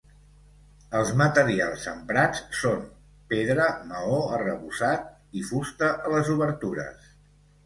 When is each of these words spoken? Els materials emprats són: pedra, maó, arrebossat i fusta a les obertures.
Els 0.99 1.09
materials 1.17 1.83
emprats 1.91 2.41
són: 2.61 2.81
pedra, 3.35 3.67
maó, 3.93 4.17
arrebossat 4.39 5.07
i 5.43 5.45
fusta 5.53 5.93
a 6.09 6.15
les 6.17 6.33
obertures. 6.39 7.15